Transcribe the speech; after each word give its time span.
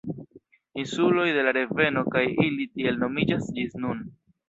Insuloj 0.83 1.27
de 1.35 1.45
la 1.49 1.53
reveno 1.59 2.05
kaj 2.17 2.25
ili 2.49 2.69
tiel 2.75 3.01
nomiĝas 3.07 3.57
ĝis 3.61 3.83
nun. 3.87 4.07